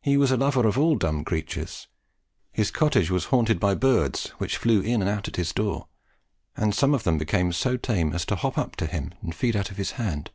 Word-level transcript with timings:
He 0.00 0.16
was 0.16 0.30
a 0.30 0.36
lover 0.36 0.64
of 0.68 0.78
all 0.78 0.94
dumb 0.94 1.24
creatures; 1.24 1.88
his 2.52 2.70
cottage 2.70 3.10
was 3.10 3.24
haunted 3.34 3.58
by 3.58 3.74
birds 3.74 4.28
which 4.38 4.56
flew 4.56 4.80
in 4.80 5.00
and 5.00 5.10
out 5.10 5.26
at 5.26 5.34
his 5.34 5.52
door, 5.52 5.88
and 6.56 6.72
some 6.72 6.94
of 6.94 7.02
them 7.02 7.18
became 7.18 7.50
so 7.52 7.76
tame 7.76 8.12
as 8.12 8.24
to 8.26 8.36
hop 8.36 8.56
up 8.56 8.76
to 8.76 8.86
him 8.86 9.12
and 9.20 9.34
feed 9.34 9.56
out 9.56 9.72
of 9.72 9.76
his 9.76 9.90
hand. 9.98 10.30